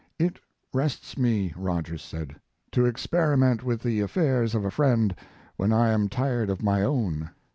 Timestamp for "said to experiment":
2.01-3.63